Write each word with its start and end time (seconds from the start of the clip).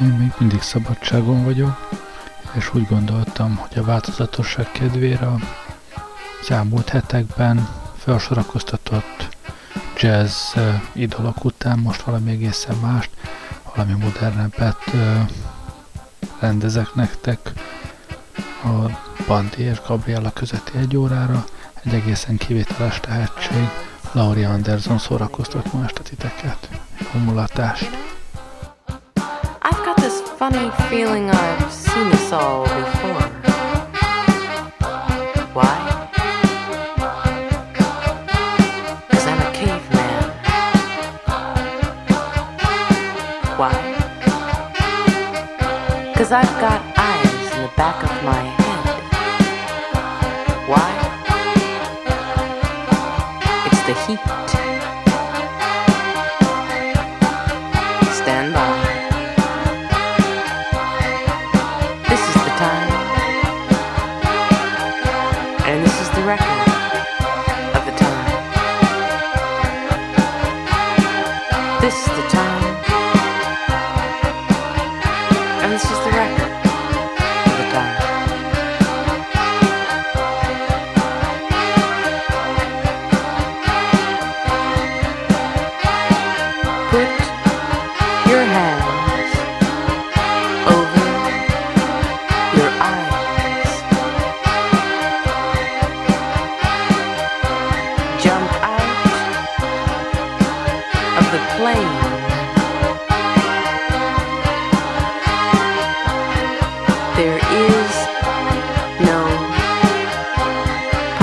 Én 0.00 0.06
még 0.06 0.32
mindig 0.38 0.62
szabadságon 0.62 1.44
vagyok, 1.44 1.88
és 2.52 2.74
úgy 2.74 2.86
gondoltam, 2.86 3.56
hogy 3.56 3.78
a 3.78 3.84
változatosság 3.84 4.72
kedvére 4.72 5.28
az 6.40 6.50
elmúlt 6.50 6.88
hetekben 6.88 7.68
felsorakoztatott 7.96 9.36
jazz 9.96 10.54
idolok 10.92 11.44
után 11.44 11.78
most 11.78 12.02
valami 12.02 12.30
egészen 12.30 12.76
mást, 12.76 13.10
valami 13.74 13.92
modernebbet 13.92 14.84
rendezek 16.40 16.94
nektek 16.94 17.52
a 18.64 18.98
Bandi 19.26 19.62
és 19.62 19.80
Gabriela 19.86 20.30
közötti 20.30 20.78
egy 20.78 20.96
órára. 20.96 21.44
Egy 21.82 21.94
egészen 21.94 22.36
kivételes 22.36 23.00
tehetség, 23.00 23.68
Laurie 24.12 24.48
Anderson 24.48 24.98
szórakoztat 24.98 25.72
ma 25.72 25.84
este 25.84 26.02
titeket. 26.02 26.68
Jó 27.14 27.20
funny 30.50 30.70
feeling 30.88 31.28
I've 31.28 31.70
seen 31.70 32.08
this 32.08 32.32
all 32.32 32.62
before. 32.64 33.20
Why? 35.52 35.76
Why? 43.58 43.74
Because 46.12 46.32
I've 46.32 46.60
got 46.60 46.80
eyes 46.96 47.52
in 47.54 47.62
the 47.62 47.72
back 47.76 48.02
of 48.02 48.24
my 48.24 48.47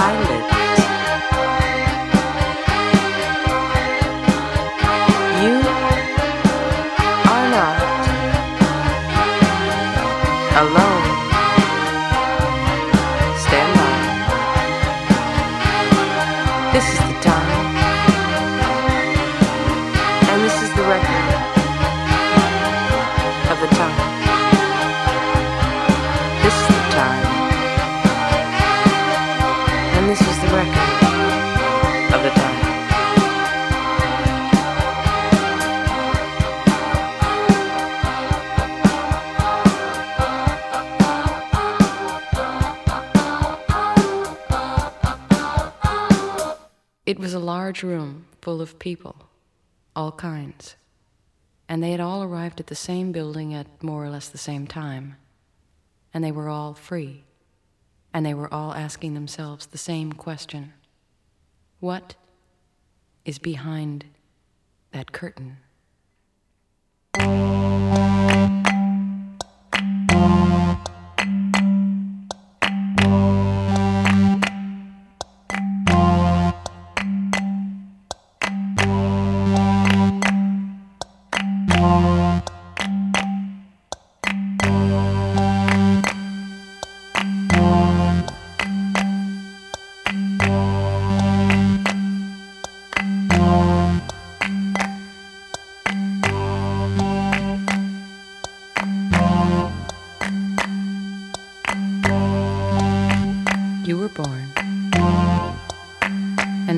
pilot. 0.06 0.55
Large 47.66 47.82
room 47.82 48.28
full 48.44 48.62
of 48.62 48.78
people, 48.78 49.16
all 49.96 50.12
kinds, 50.12 50.76
and 51.68 51.82
they 51.82 51.90
had 51.90 52.00
all 52.00 52.22
arrived 52.22 52.60
at 52.60 52.68
the 52.68 52.76
same 52.76 53.12
building 53.12 53.56
at 53.56 53.82
more 53.82 54.06
or 54.06 54.10
less 54.12 54.30
the 54.30 54.38
same 54.38 54.68
time, 54.68 55.16
and 56.14 56.24
they 56.24 56.32
were 56.32 56.48
all 56.48 56.76
free, 56.76 57.24
and 58.14 58.24
they 58.24 58.36
were 58.36 58.54
all 58.54 58.72
asking 58.76 59.16
themselves 59.16 59.66
the 59.66 59.80
same 59.80 60.14
question. 60.14 60.74
What 61.80 62.14
is 63.26 63.40
behind 63.40 64.06
that 64.92 65.12
curtain? 65.12 65.58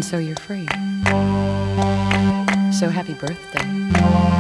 so 0.07 0.17
you're 0.17 0.37
free. 0.37 0.67
So 2.71 2.89
happy 2.89 3.13
birthday. 3.13 4.36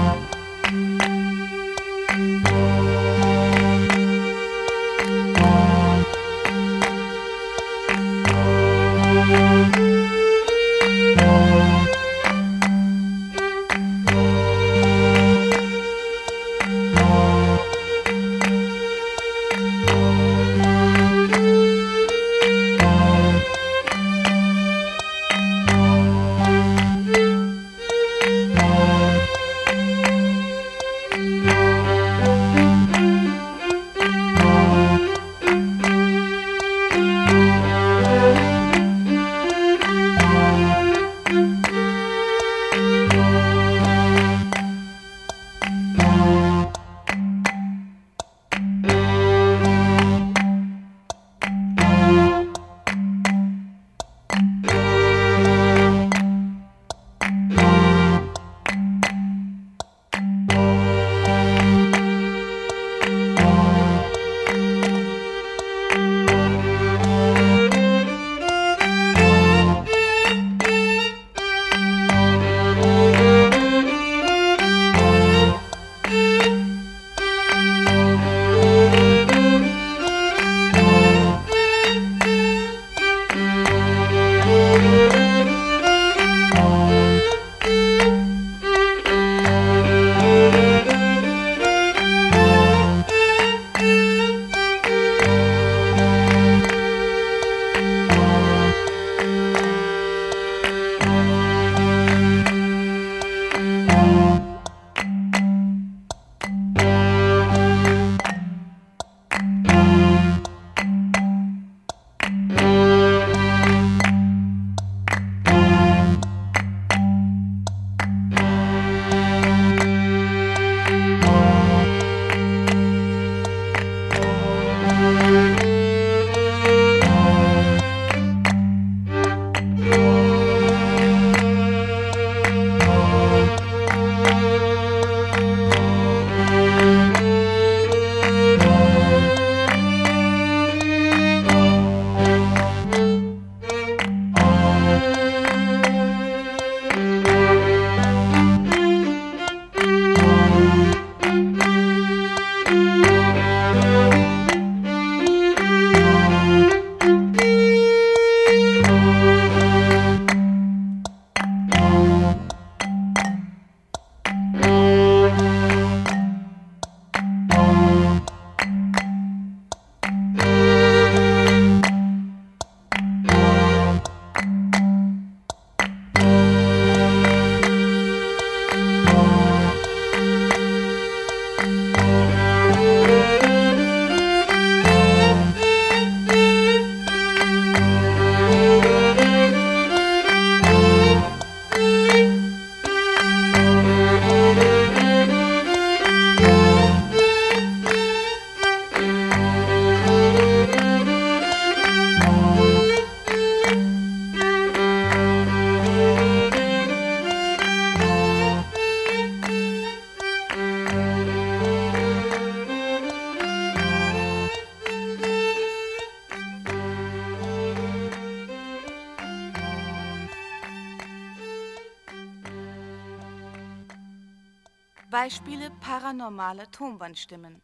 Beispiele 225.09 225.71
paranormale 225.79 226.69
Tonbandstimmen. 226.71 227.61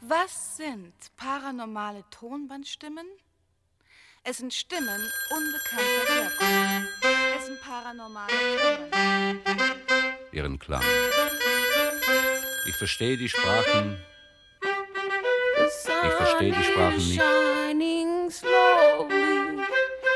Was 0.00 0.56
sind 0.56 0.94
paranormale 1.16 2.02
Tonbandstimmen? 2.10 3.06
Es 4.24 4.38
sind 4.38 4.52
Stimmen 4.52 5.00
unbekannter 5.30 6.12
Herkunft. 6.12 7.04
Es 7.38 7.46
sind 7.46 7.60
paranormale 7.60 8.32
Tonbandstimmen. 8.32 9.40
Ihren 10.32 10.58
Klang. 10.58 10.82
Ich 12.66 12.74
verstehe 12.76 13.16
die 13.16 13.28
Sprachen. 13.28 13.96
Ich 15.56 16.12
verstehe 16.14 16.52
die 16.52 16.64
Sprachen 16.64 16.96
nicht. 16.96 17.22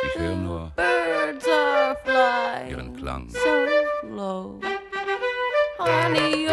Ich 0.06 0.18
höre 0.18 0.36
nur 0.36 0.72
ihren 2.68 2.96
Klang. 2.96 3.28
Honey, 6.04 6.43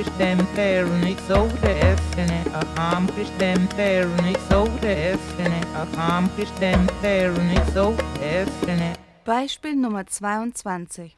Accomplish 0.00 0.18
them 0.18 0.48
there 0.54 0.86
and 0.86 1.04
it's 1.04 1.22
so 1.26 1.46
destiny. 1.60 2.40
Accomplish 2.54 3.28
them 3.36 3.68
there 3.76 4.06
and 4.06 4.26
it's 4.28 4.48
so 4.48 4.64
destiny. 4.80 5.60
Accomplish 5.74 6.50
them 6.52 6.88
there 7.02 7.32
and 7.32 7.58
it's 7.58 7.74
so 7.74 7.94
destiny. 8.14 8.94
Beispiel 9.26 9.74
Nummer 9.74 10.04
22. 10.04 11.10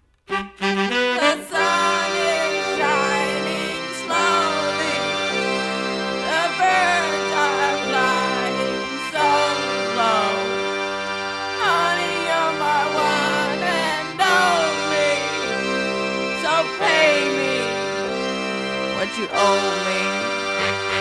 You 19.23 19.29
owe 19.31 19.85
me. 19.87 20.92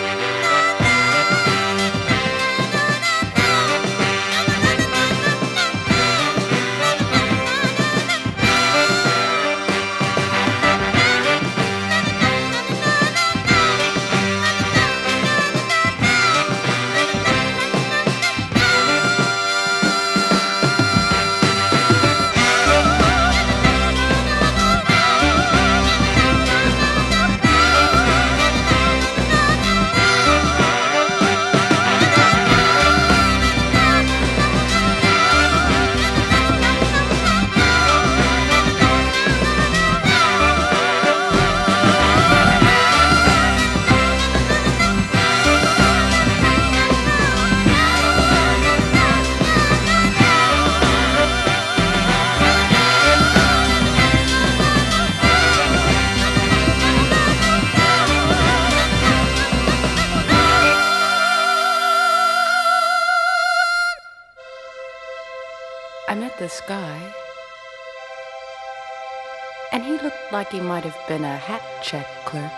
He 70.52 70.60
might 70.60 70.84
have 70.84 71.08
been 71.08 71.24
a 71.24 71.34
hat 71.34 71.62
check 71.82 72.06
clerk 72.26 72.52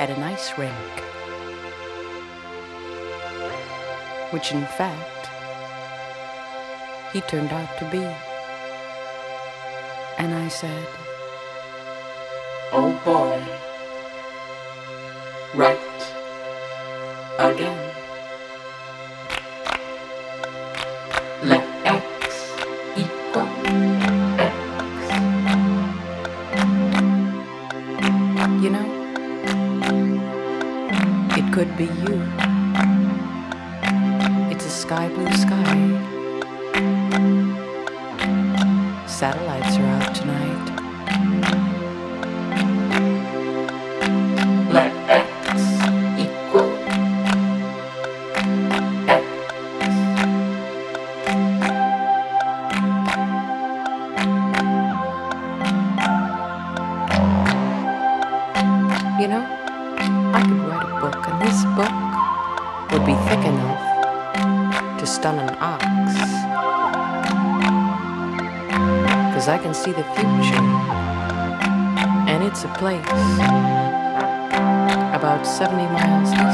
at 0.00 0.08
an 0.08 0.22
ice 0.22 0.56
rink. 0.56 0.72
Which, 4.32 4.50
in 4.52 4.64
fact, 4.64 5.28
he 7.12 7.20
turned 7.20 7.52
out 7.52 7.76
to 7.78 7.84
be. 7.90 8.02
And 10.16 10.34
I 10.34 10.48
said, 10.48 10.88
Oh 12.72 12.98
boy, 13.04 13.36
right 15.54 16.00
again. 17.38 17.89
Could 31.60 31.76
be 31.76 31.84
you. 31.84 32.16
It's 34.50 34.64
a 34.64 34.70
sky 34.70 35.08
blue 35.10 35.30
sky. 35.32 35.76
Satellites 39.06 39.76
are 39.76 39.84
out 39.84 40.14
tonight. 40.14 40.69
Place. 72.80 73.04
About 75.12 75.46
70 75.46 75.84
miles. 75.92 76.32
east 76.32 76.49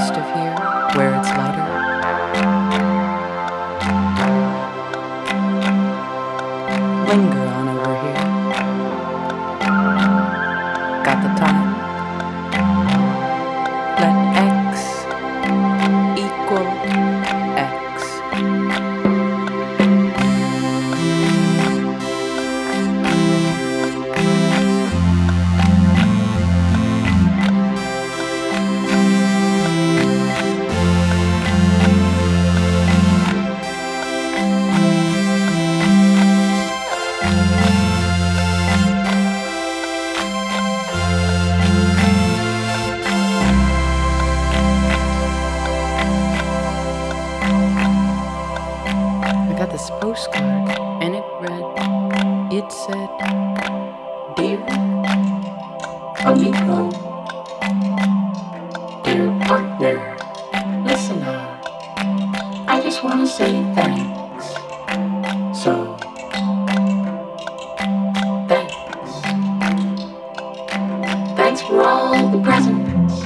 For 71.66 71.82
all 71.82 72.30
the 72.30 72.40
presents. 72.42 73.24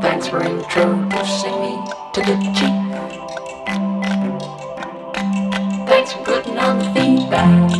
Thanks 0.00 0.26
for 0.26 0.42
introducing 0.42 1.60
me 1.60 1.84
to 2.14 2.20
the 2.20 2.36
chief. 2.56 2.78
Thanks 5.86 6.12
for 6.12 6.24
putting 6.24 6.56
on 6.56 6.78
the 6.78 6.84
feedback. 6.94 7.70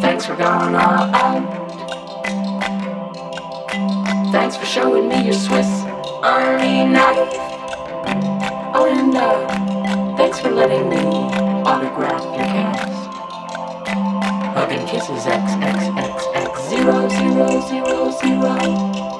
Thanks 0.00 0.26
for 0.26 0.36
going 0.36 0.76
all 0.76 1.10
out. 1.12 1.64
Thanks 4.30 4.56
for 4.56 4.66
showing 4.66 5.08
me 5.08 5.24
your 5.24 5.32
Swiss 5.32 5.82
Army 6.22 6.86
knife. 6.86 7.34
Oh, 8.76 8.86
and 8.88 9.16
uh, 9.16 10.16
thanks 10.16 10.38
for 10.38 10.50
letting 10.50 10.88
me 10.88 11.02
autograph 11.66 12.22
your 12.22 12.44
cast. 12.44 12.94
Hug 14.54 14.70
and 14.70 14.88
kisses 14.88 15.24
XXXX 15.24 15.43
zero 17.74 18.10
zero 18.12 19.13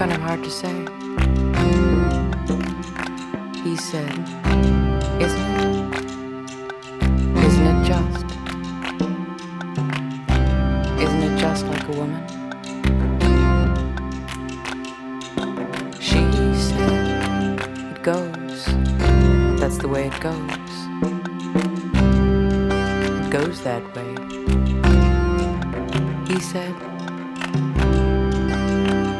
kind 0.00 0.12
of 0.14 0.20
hard 0.22 0.42
to 0.42 0.50
say. 0.50 0.72
He 3.62 3.76
said, 3.76 4.10
Isn't 5.20 5.46
it? 5.60 6.04
Isn't 7.44 7.66
it 7.66 7.84
just? 7.84 8.24
Isn't 11.04 11.22
it 11.22 11.38
just 11.38 11.66
like 11.66 11.86
a 11.86 11.92
woman? 11.92 12.22
She 16.00 16.22
said, 16.54 17.60
It 17.90 18.02
goes. 18.02 18.64
That's 19.60 19.76
the 19.76 19.88
way 19.88 20.06
it 20.06 20.18
goes. 20.18 20.76
It 23.18 23.30
goes 23.30 23.60
that 23.64 23.84
way. 23.94 24.14
He 26.26 26.40
said, 26.40 26.74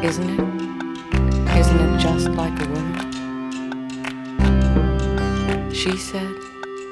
Isn't 0.03 0.39
it? 0.39 0.70
Just 2.01 2.29
like 2.29 2.59
a 2.59 2.67
woman? 2.67 3.11
She 5.71 5.95
said, 5.97 6.33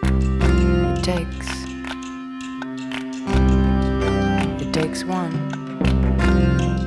It 0.04 1.04
takes. 1.04 1.48
It 4.62 4.72
takes 4.72 5.04
one. 5.04 5.34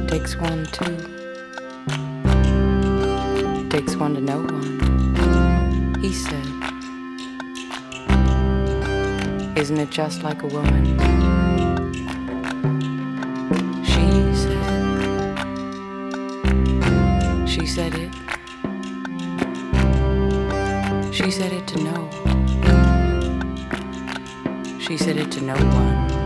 It 0.05 0.09
takes 0.09 0.37
one, 0.37 0.67
too. 0.67 0.97
It 3.61 3.71
takes 3.71 3.97
one 3.97 4.15
to 4.15 4.21
know 4.21 4.43
one. 4.43 5.99
He 6.01 6.13
said, 6.13 6.47
Isn't 9.59 9.79
it 9.79 9.91
just 9.91 10.23
like 10.23 10.43
a 10.45 10.47
woman? 10.47 11.32
Said 17.75 17.95
it. 17.95 18.13
She 21.11 21.31
said 21.31 21.53
it 21.55 21.67
to 21.69 21.83
know. 21.83 22.11
She 24.79 24.99
said 24.99 25.17
it 25.17 25.33
to 25.33 25.41
no 25.41 25.55
one. 25.55 26.22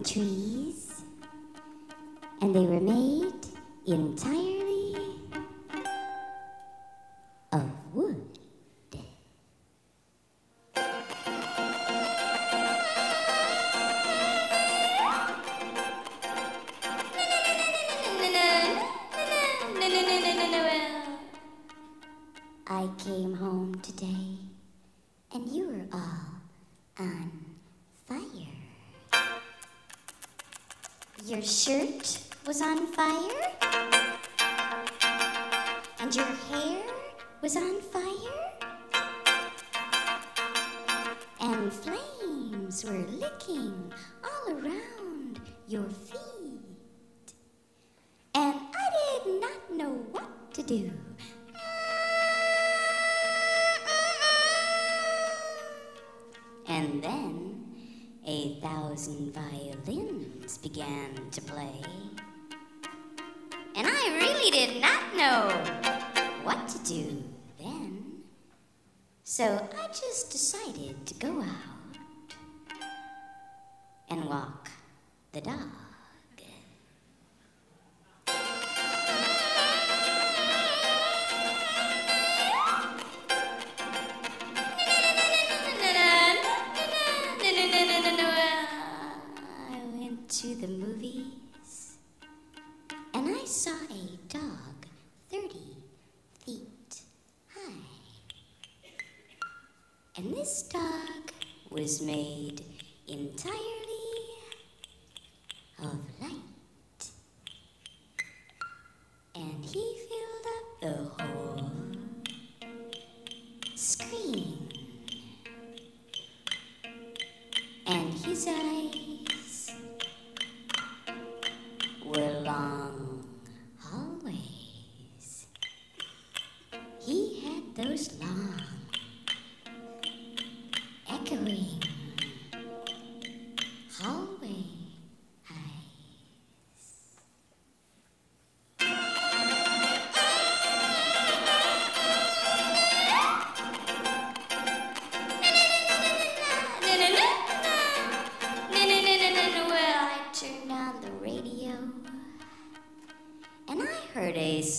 Wooden 0.00 0.29
fire, 33.30 34.18
and 36.00 36.14
your 36.14 36.24
hair 36.24 36.82
was 37.42 37.56
on 37.56 37.80
fire, 37.80 38.50
and 41.40 41.72
flames 41.72 42.84
were 42.84 43.06
licking 43.08 43.92
all 44.24 44.52
around 44.54 45.40
your 45.68 45.88
feet. 45.88 47.34
And 48.34 48.54
I 48.54 49.20
did 49.24 49.40
not 49.40 49.70
know 49.72 49.92
what 50.12 50.52
to 50.54 50.62
do. 50.62 50.90
And 56.66 57.02
then 57.02 57.64
a 58.24 58.54
thousand 58.60 59.34
violins 59.34 60.58
began 60.58 61.30
to 61.32 61.42
play. 61.42 61.82
Really 64.40 64.52
did 64.52 64.80
not 64.80 65.14
know 65.14 65.50
what 66.44 66.66
to 66.68 66.78
do 66.78 67.22
then. 67.58 68.22
So 69.22 69.68
I 69.78 69.86
just 69.88 70.30
decided 70.30 71.04
to 71.04 71.14
go 71.14 71.42
out 71.42 72.38
and 74.08 74.24
walk 74.24 74.70
the 75.32 75.42
dog. 75.42 75.79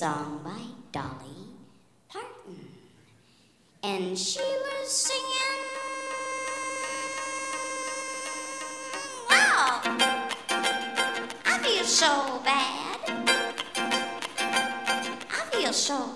Song 0.02 0.42
by 0.44 0.64
Dolly 0.92 1.46
Parton. 2.10 2.58
And 3.84 4.18
she 4.18 4.40
was 4.40 4.90
singing. 4.90 5.62
Wow! 9.30 9.82
I 11.46 11.60
feel 11.62 11.84
so 11.84 12.42
bad. 12.44 12.98
I 15.30 15.46
feel 15.52 15.72
so 15.72 16.10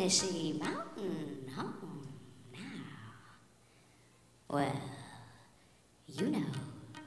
Tennessee 0.00 0.58
mountain 0.58 1.44
oh, 1.50 1.60
home 1.60 2.08
now. 2.54 2.58
Well, 4.48 4.80
you 6.06 6.28
know 6.28 6.46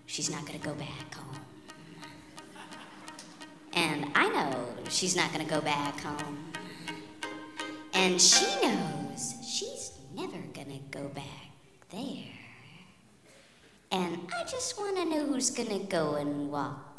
she's 0.06 0.30
not 0.30 0.46
going 0.46 0.60
to 0.60 0.64
go 0.64 0.76
back 0.76 1.16
home. 1.16 1.40
And 3.74 4.12
I 4.14 4.30
know 4.30 4.68
she's 4.90 5.16
not 5.16 5.34
going 5.34 5.44
to 5.44 5.52
go 5.52 5.60
back 5.60 6.00
home. 6.02 6.54
And 7.96 8.22
she 8.22 8.46
knows 8.62 9.38
she's 9.44 9.94
never 10.16 10.38
going 10.54 10.68
to 10.68 10.80
go 10.96 11.08
back 11.16 11.50
there. 11.90 12.30
And 13.92 14.20
I 14.40 14.44
just 14.44 14.78
want 14.78 14.98
to 14.98 15.06
know 15.06 15.26
who's 15.26 15.50
going 15.50 15.70
to 15.70 15.84
go 15.88 16.18
and 16.18 16.52
walk 16.52 16.93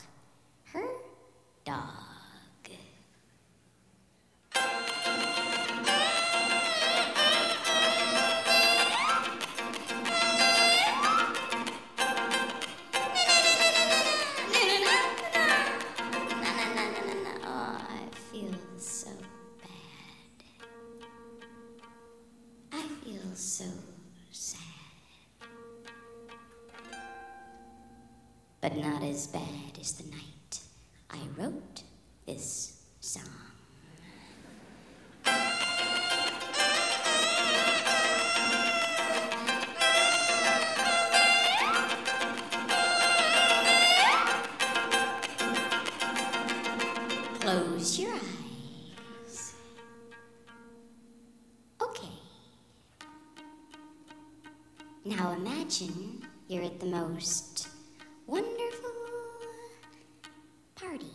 Close 47.84 47.98
your 47.98 48.14
eyes. 48.14 49.54
Okay. 51.82 52.08
Now 55.04 55.32
imagine 55.32 56.22
you're 56.48 56.62
at 56.62 56.80
the 56.80 56.86
most 56.86 57.68
wonderful 58.26 58.90
party. 60.74 61.12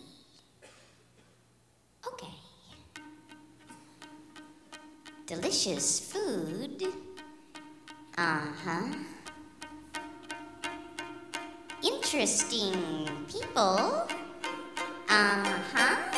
Okay. 2.07 2.33
Delicious 5.25 5.99
food. 5.99 6.83
Uh 8.15 8.45
huh. 8.63 8.93
Interesting 11.81 13.09
people. 13.27 14.05
Uh 15.09 15.59
huh. 15.73 16.08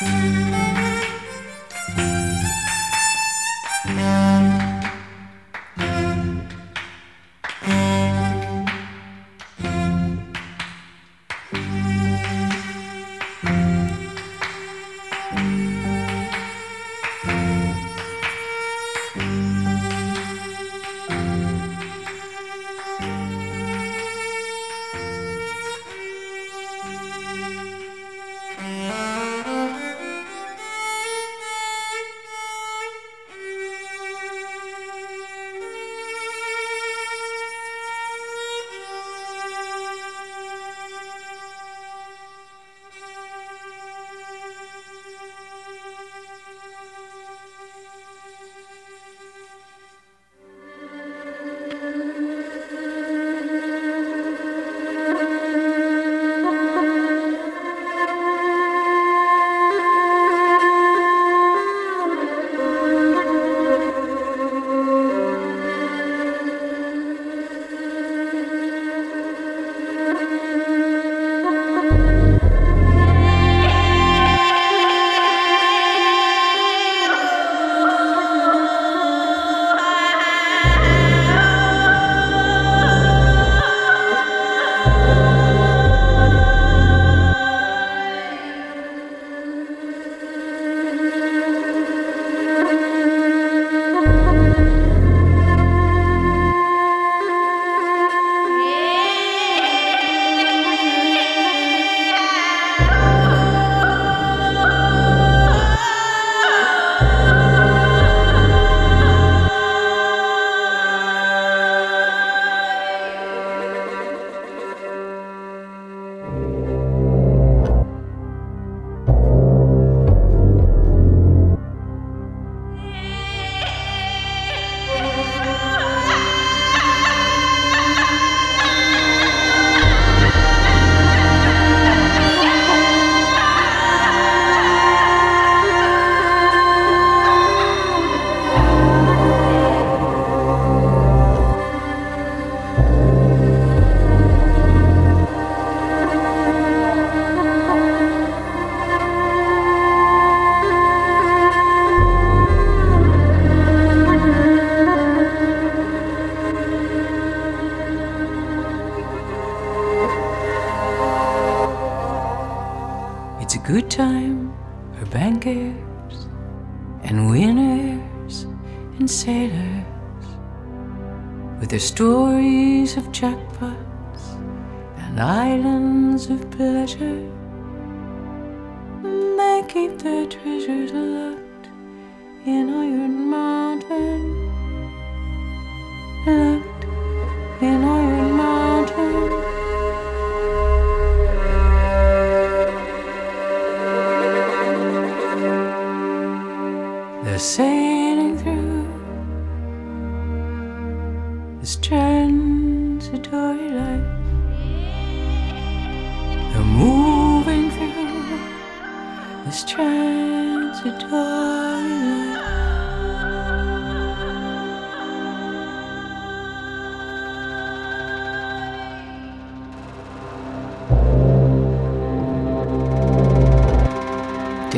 Mm-hmm. 0.00 0.37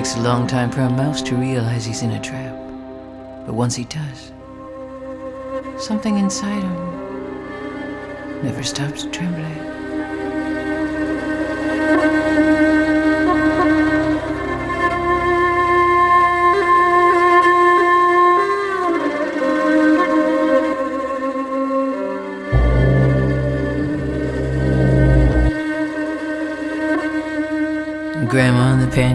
Takes 0.00 0.16
a 0.16 0.22
long 0.22 0.46
time 0.46 0.70
for 0.70 0.80
a 0.80 0.88
mouse 0.88 1.20
to 1.20 1.36
realize 1.36 1.84
he's 1.84 2.00
in 2.00 2.12
a 2.12 2.20
trap. 2.22 2.56
But 3.44 3.52
once 3.52 3.76
he 3.76 3.84
does, 3.84 4.32
something 5.78 6.16
inside 6.16 6.62
him 6.62 8.42
never 8.42 8.62
stops 8.62 9.06
trembling. 9.12 9.79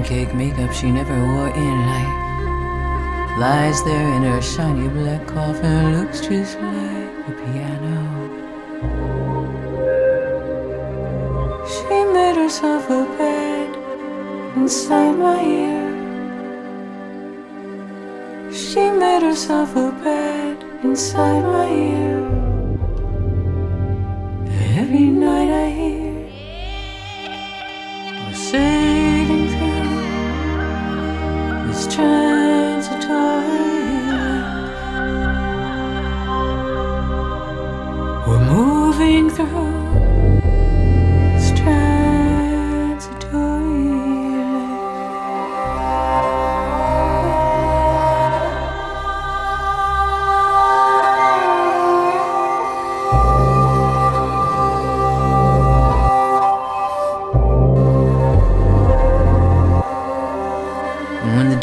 Pancake 0.06 0.36
makeup 0.36 0.72
she 0.72 0.92
never 0.92 1.18
wore 1.26 1.50
in 1.50 1.86
life 1.88 3.40
lies 3.40 3.84
there 3.84 4.08
in 4.16 4.22
her 4.22 4.42
shiny 4.42 4.88
black 4.88 5.26
coffin, 5.28 6.00
looks 6.00 6.22
just 6.22 6.58
like 6.60 7.28
a 7.28 7.34
piano. 7.42 7.98
She 11.68 12.06
made 12.14 12.38
herself 12.38 12.90
a 12.90 13.04
bed 13.18 13.76
inside 14.56 15.18
my 15.18 15.44
ear. 15.44 15.92
She 18.54 18.90
made 18.92 19.24
herself 19.24 19.76
a 19.76 19.92
bed 20.04 20.64
inside 20.84 21.42
my 21.44 21.68
ear. 21.68 22.35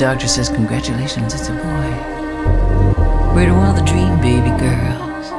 Doctor 0.03 0.27
says 0.27 0.49
congratulations, 0.49 1.33
it's 1.33 1.49
a 1.49 1.53
boy. 1.53 1.91
Where 3.35 3.47
do 3.47 3.55
all 3.55 3.73
the 3.73 3.83
dream 3.83 4.21
baby 4.21 4.51
girls, 4.59 5.31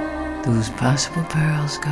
those 0.46 0.70
possible 0.80 1.22
pearls 1.24 1.78
go? 1.80 1.92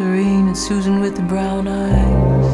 Lorraine 0.00 0.48
and 0.48 0.58
Susan 0.58 0.98
with 0.98 1.14
the 1.14 1.22
brown 1.22 1.68
eyes. 1.68 2.46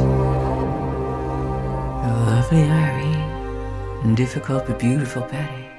The 2.04 2.12
lovely 2.30 2.64
Irene 2.64 4.02
and 4.04 4.14
difficult 4.18 4.66
but 4.66 4.78
beautiful 4.78 5.22
Betty. 5.22 5.70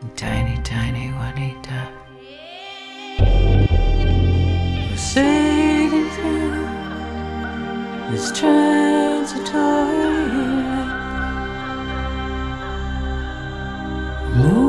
And 0.00 0.16
tiny, 0.16 0.62
tiny 0.62 1.08
Juanita. 1.08 1.88
Sailing 4.96 6.08
through 6.10 6.68
this 8.12 8.30
transitory 8.38 10.07
Moving 14.38 14.67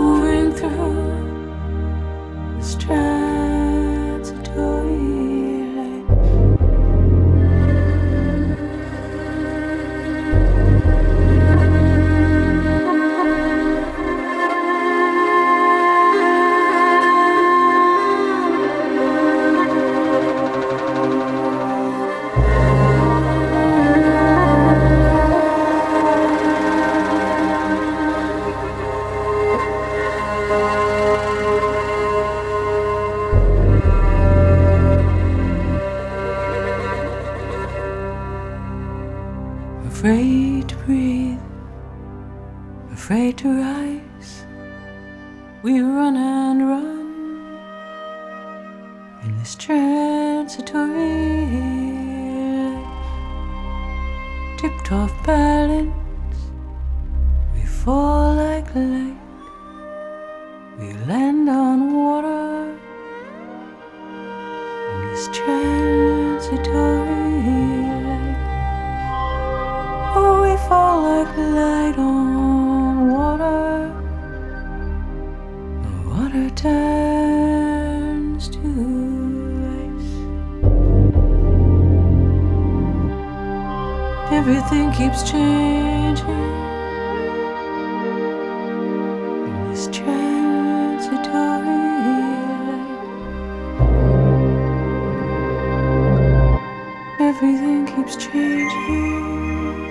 Everything 97.42 97.86
keeps 97.86 98.18
changing 98.18 99.88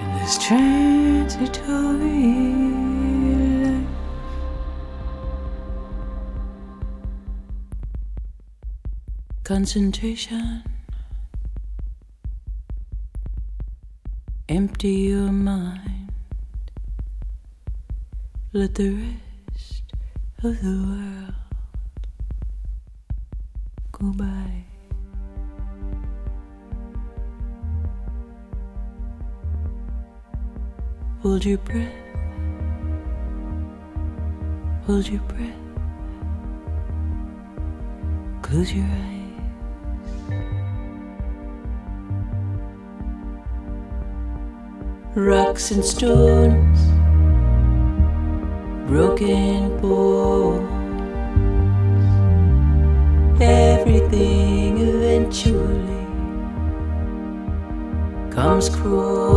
in 0.00 0.08
this 0.18 0.44
transitory 0.44 1.76
life. 3.70 3.86
Concentration. 9.44 10.64
Empty 14.48 14.88
your 14.88 15.30
mind. 15.30 16.10
Let 18.52 18.74
the 18.74 18.90
rest 18.90 19.84
of 20.42 20.60
the 20.60 20.72
world 20.88 21.45
Hold 31.26 31.44
your 31.44 31.58
breath. 31.58 31.92
Hold 34.86 35.08
your 35.08 35.20
breath. 35.22 35.56
Close 38.42 38.72
your 38.72 38.84
eyes. 38.84 39.12
Rocks 45.16 45.72
and 45.72 45.84
stones, 45.84 46.78
broken 48.88 49.80
bones 49.80 50.75
everything 53.40 54.78
eventually 54.78 56.06
comes 58.30 58.68
crawling. 58.68 59.36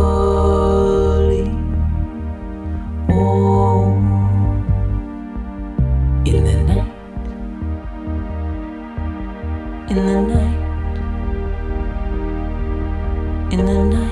Oh, 3.10 3.92
in 6.24 6.44
the 6.44 6.56
night, 6.62 6.92
in 9.90 9.96
the 9.96 10.20
night, 10.34 10.58
in 13.52 13.60
the 13.66 13.84
night. 13.84 14.09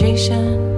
concentration. 0.00 0.69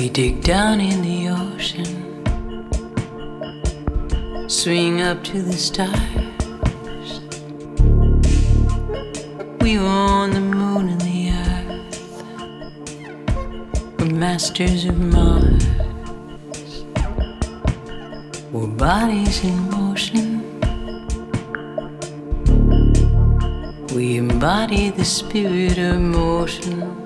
We 0.00 0.08
dig 0.08 0.42
down 0.42 0.80
in 0.80 1.02
the 1.02 1.28
ocean, 1.28 1.84
swing 4.48 5.02
up 5.02 5.22
to 5.24 5.42
the 5.42 5.52
stars. 5.52 7.20
We 9.60 9.76
own 9.76 10.30
the 10.30 10.40
moon 10.40 10.88
and 10.88 11.00
the 11.02 11.32
earth. 11.44 12.24
We're 13.98 14.06
masters 14.06 14.86
of 14.86 14.98
Mars. 14.98 15.66
We're 18.52 18.68
bodies 18.68 19.44
in 19.44 19.70
motion. 19.70 20.40
We 23.94 24.16
embody 24.16 24.88
the 24.88 25.04
spirit 25.04 25.76
of 25.76 26.00
motion. 26.00 26.99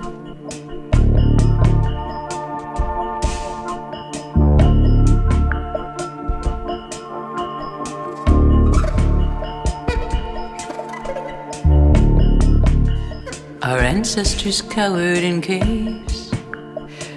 Ancestors 14.05 14.61
cowered 14.61 15.17
in 15.17 15.41
caves, 15.41 16.31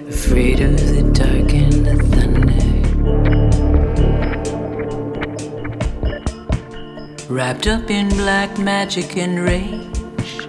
afraid 0.07 0.59
of 0.59 0.75
the 0.75 1.03
dark 1.13 1.53
and 1.53 1.85
the 1.85 1.95
thunder. 2.09 2.65
Wrapped 7.31 7.67
up 7.67 7.91
in 7.91 8.09
black 8.09 8.57
magic 8.57 9.17
and 9.17 9.37
rage, 9.37 10.47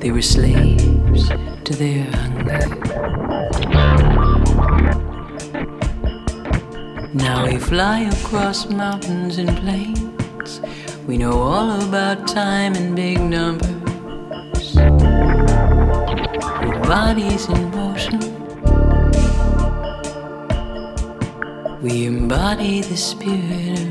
they 0.00 0.10
were 0.10 0.20
slaves 0.20 1.30
to 1.64 1.74
their 1.74 2.04
hunger. 2.18 2.68
Now 7.14 7.46
we 7.46 7.56
fly 7.56 8.00
across 8.00 8.68
mountains 8.68 9.38
and 9.38 9.56
plains. 9.56 10.60
We 11.06 11.16
know 11.16 11.40
all 11.40 11.80
about 11.80 12.28
time 12.28 12.74
and 12.74 12.94
big 12.94 13.18
numbers. 13.20 13.77
Bodies 16.88 17.46
in 17.50 17.70
motion, 17.72 18.18
we 21.82 22.06
embody 22.06 22.80
the 22.80 22.96
spirit 22.96 23.87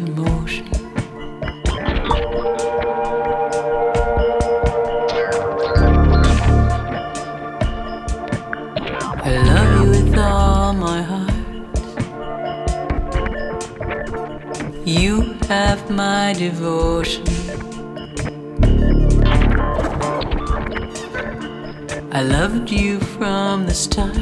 from 23.18 23.66
the 23.66 23.74
start. 23.74 24.16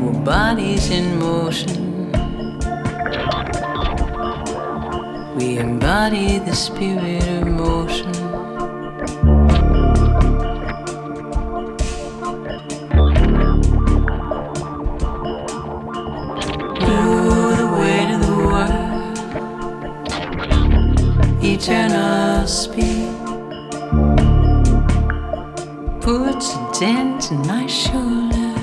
We're 0.00 0.22
bodies 0.24 0.90
in 0.90 1.18
motion. 1.18 2.12
We 5.36 5.58
embody 5.58 6.38
the 6.38 6.54
spirit 6.54 7.26
of 7.28 7.48
motion. 7.48 8.14
Ooh, 16.84 17.56
the 17.56 17.66
weight 17.76 18.10
of 18.14 18.20
the 18.24 18.36
world, 18.46 19.18
eternal 21.44 22.46
speed 22.46 23.15
puts 26.06 26.54
a 26.54 26.70
dent 26.78 27.32
in 27.32 27.38
my 27.48 27.66
shoulder, 27.66 28.54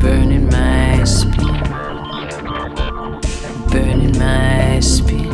burning 0.00 0.50
my 0.50 1.04
spine, 1.04 1.62
burning 3.70 4.18
my 4.18 4.80
spine. 4.80 5.30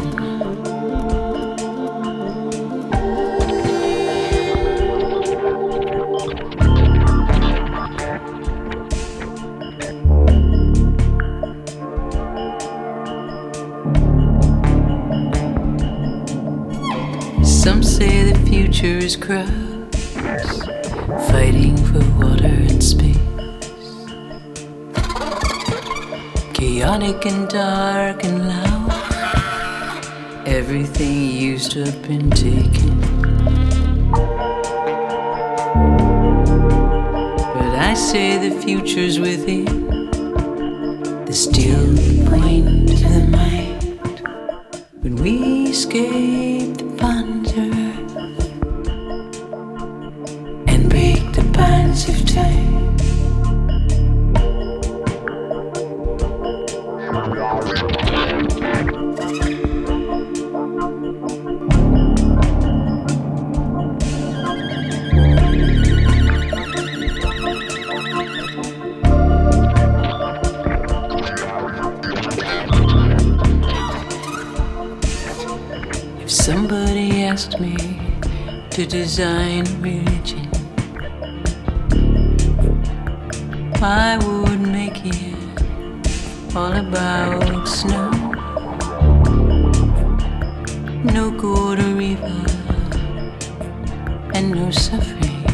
Some 17.43 17.83
say 17.83 18.31
the 18.31 18.39
future 18.47 18.99
is 18.99 19.17
crowds 19.17 19.72
Chaotic 26.93 27.24
and 27.24 27.49
dark 27.49 28.22
and 28.22 28.49
loud. 28.49 28.93
Everything 30.47 31.30
used 31.30 31.70
to 31.72 31.86
have 31.86 32.03
been 32.03 32.30
taken. 32.30 33.01
But 37.57 37.72
I 37.88 37.95
say 37.95 38.47
the 38.47 38.61
future's 38.61 39.18
within. 39.18 39.64
The 41.24 41.32
still 41.32 41.86
point 42.28 42.88
to 42.90 43.09
the 43.09 43.26
mind. 43.30 43.99
When 45.01 45.16
we 45.16 45.70
escape 45.70 46.51
asked 77.43 77.59
me 77.59 77.76
to 78.70 78.86
design 78.86 79.64
religion, 79.80 80.49
I 83.82 84.16
would 84.24 84.61
make 84.61 85.01
it 85.05 86.55
all 86.55 86.72
about 86.72 87.66
snow. 87.66 88.11
No 91.03 91.32
good 91.32 91.80
river 91.82 92.45
and 94.34 94.53
no 94.53 94.70
suffering. 94.70 95.45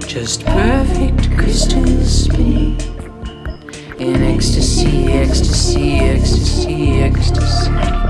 Just 0.00 0.44
perfect 0.44 1.30
crystal 1.38 1.86
spinning 2.04 2.80
in 4.00 4.22
ecstasy, 4.24 5.06
ecstasy, 5.12 5.98
ecstasy, 6.00 6.94
ecstasy. 6.94 8.05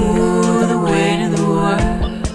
Ooh, 0.00 0.66
the 0.66 0.78
weight 0.78 1.22
of 1.26 1.32
the 1.36 1.44
world, 1.46 2.26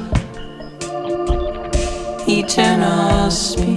eternal 2.28 3.32
spin. 3.32 3.75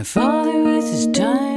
My 0.00 0.04
father 0.04 0.62
with 0.62 0.90
his 0.90 1.08
time. 1.08 1.49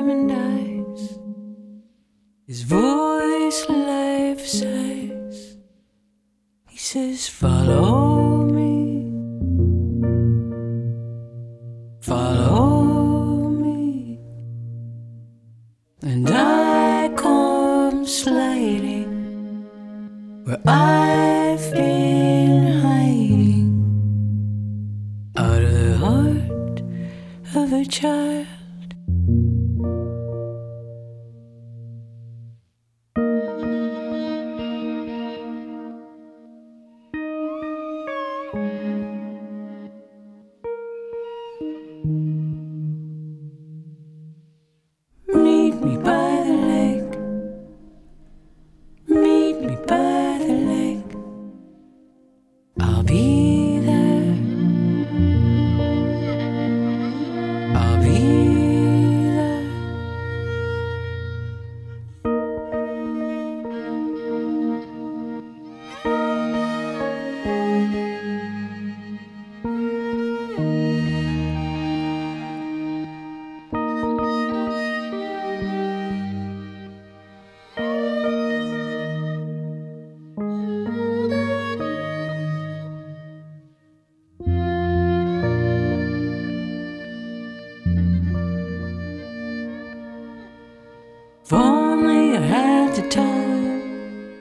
If 91.46 91.52
only 91.52 92.38
I 92.38 92.40
had 92.40 92.96
the 92.96 93.02
time 93.10 94.40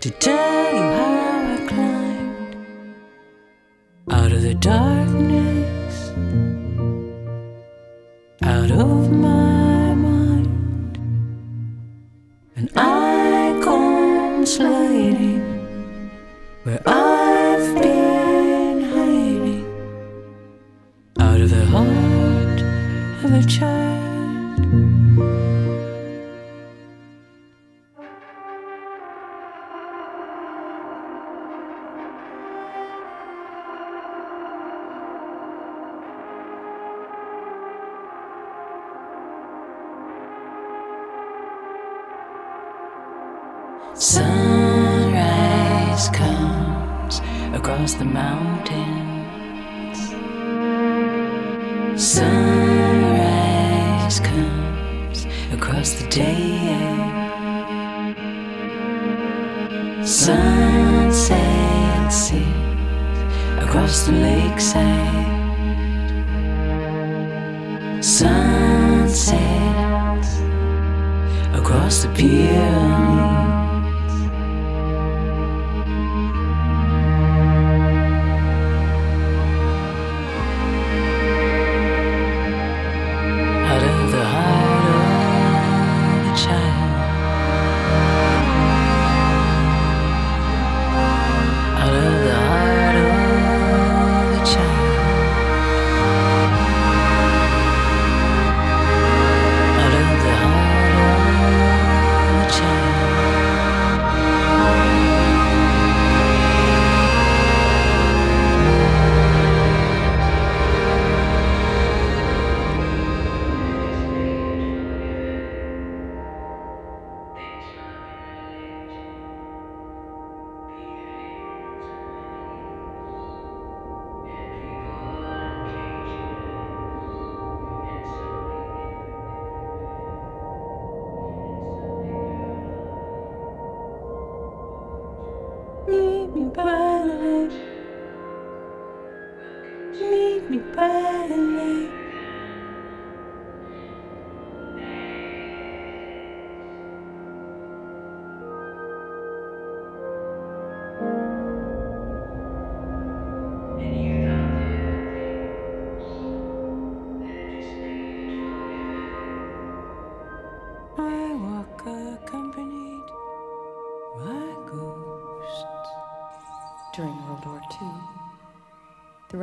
to 0.00 0.10
tell 0.10 0.74
you 0.74 0.82
how 0.82 1.54
I 1.54 1.66
climbed 1.66 2.56
out 4.10 4.32
of 4.32 4.42
the 4.42 4.54
dark. 4.54 5.01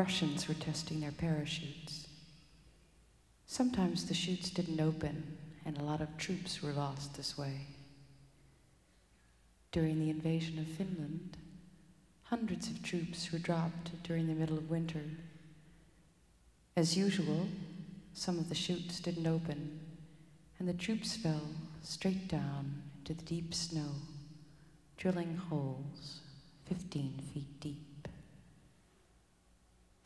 Russians 0.10 0.48
were 0.48 0.56
testing 0.56 1.02
their 1.02 1.12
parachutes. 1.12 2.08
Sometimes 3.46 4.06
the 4.06 4.16
chutes 4.16 4.50
didn't 4.50 4.82
open, 4.82 5.38
and 5.64 5.78
a 5.78 5.84
lot 5.84 6.02
of 6.02 6.18
troops 6.18 6.64
were 6.64 6.72
lost 6.72 7.14
this 7.14 7.38
way. 7.38 7.68
During 9.72 10.00
the 10.00 10.10
invasion 10.10 10.58
of 10.58 10.66
Finland, 10.66 11.38
hundreds 12.24 12.72
of 12.72 12.82
troops 12.82 13.32
were 13.32 13.38
dropped 13.38 14.02
during 14.02 14.26
the 14.26 14.34
middle 14.34 14.58
of 14.58 14.72
winter. 14.72 15.04
As 16.76 16.98
usual, 16.98 17.48
some 18.16 18.40
of 18.40 18.50
the 18.50 18.56
chutes 18.56 19.00
didn't 19.00 19.28
open, 19.28 19.80
and 20.58 20.68
the 20.68 20.74
troops 20.74 21.18
fell 21.18 21.50
straight 21.84 22.28
down 22.28 22.82
into 22.98 23.14
the 23.14 23.26
deep 23.26 23.54
snow, 23.54 23.92
drilling 24.98 25.36
holes 25.36 26.22
15 26.66 27.22
feet 27.32 27.60
deep. 27.60 27.89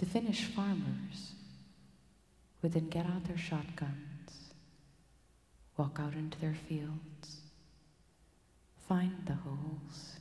The 0.03 0.09
Finnish 0.09 0.43
farmers 0.43 1.31
would 2.61 2.73
then 2.73 2.89
get 2.89 3.05
out 3.05 3.23
their 3.23 3.37
shotguns, 3.37 4.51
walk 5.77 5.97
out 5.97 6.13
into 6.13 6.37
their 6.41 6.55
fields, 6.67 7.37
find 8.85 9.13
the 9.25 9.35
holes, 9.35 10.19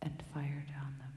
and 0.00 0.22
fire 0.32 0.64
down 0.72 0.94
them. 0.98 1.12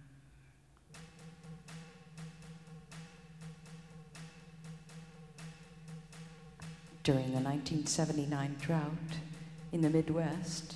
During 7.03 7.27
the 7.27 7.39
1979 7.39 8.57
drought 8.59 8.91
in 9.71 9.79
the 9.79 9.89
Midwest, 9.89 10.75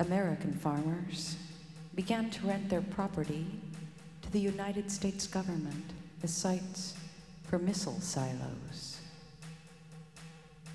American 0.00 0.54
farmers 0.54 1.36
began 1.94 2.30
to 2.30 2.46
rent 2.46 2.70
their 2.70 2.80
property 2.80 3.60
the 4.34 4.40
United 4.40 4.90
States 4.90 5.28
government 5.28 5.92
as 6.24 6.34
sites 6.34 6.94
for 7.44 7.56
missile 7.56 8.00
silos. 8.00 8.98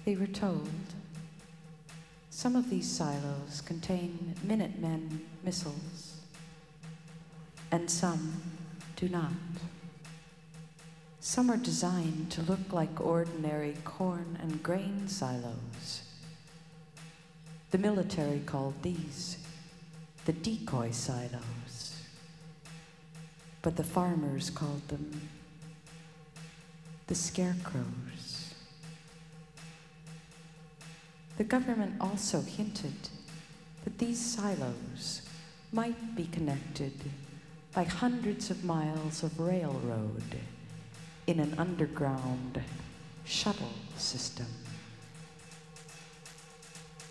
They 0.06 0.16
were 0.16 0.28
told 0.28 0.70
some 2.30 2.56
of 2.56 2.70
these 2.70 2.90
silos 2.90 3.60
contain 3.66 4.34
Minutemen 4.44 5.26
missiles, 5.44 6.22
and 7.70 7.92
some 7.92 8.42
do 8.96 9.10
not. 9.10 9.34
Some 11.20 11.52
are 11.52 11.58
designed 11.58 12.32
to 12.32 12.42
look 12.44 12.72
like 12.72 13.02
ordinary 13.02 13.76
corn 13.84 14.40
and 14.42 14.64
grain 14.64 15.10
silos. 15.10 16.04
The 17.72 17.78
military 17.78 18.40
called 18.40 18.82
these 18.84 19.38
the 20.24 20.32
decoy 20.32 20.92
silos, 20.92 21.69
but 23.62 23.76
the 23.76 23.84
farmers 23.84 24.50
called 24.50 24.88
them 24.88 25.30
the 27.08 27.16
scarecrows. 27.16 28.54
The 31.38 31.44
government 31.44 31.96
also 32.00 32.42
hinted 32.42 33.10
that 33.84 33.98
these 33.98 34.20
silos 34.20 35.22
might 35.72 36.16
be 36.16 36.26
connected 36.26 36.94
by 37.74 37.84
hundreds 37.84 38.52
of 38.52 38.64
miles 38.64 39.24
of 39.24 39.40
railroad 39.40 40.24
in 41.28 41.40
an 41.40 41.56
underground 41.58 42.62
shuttle 43.26 43.74
system. 43.98 44.48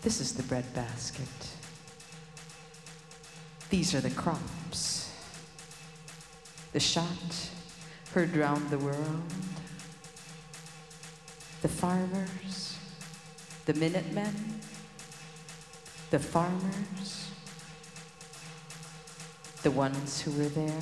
This 0.01 0.21
is 0.21 0.33
the 0.33 0.43
breadbasket. 0.43 1.27
These 3.69 3.93
are 3.95 4.01
the 4.01 4.09
crops. 4.11 4.98
The 6.71 6.79
shot 6.79 7.49
heard 8.13 8.35
round 8.35 8.69
the 8.69 8.77
world. 8.77 9.23
The 11.61 11.67
farmers, 11.67 12.77
the 13.65 13.73
Minutemen, 13.73 14.61
the 16.09 16.19
farmers, 16.19 17.31
the 19.63 19.71
ones 19.71 20.21
who 20.21 20.31
were 20.31 20.49
there. 20.49 20.81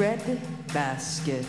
Bread 0.00 0.40
basket. 0.72 1.44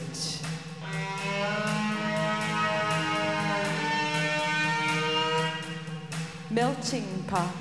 Melting 6.49 7.23
pot. 7.27 7.60